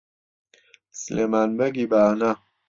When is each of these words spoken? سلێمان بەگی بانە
سلێمان 1.01 1.49
بەگی 1.59 1.85
بانە 1.91 2.31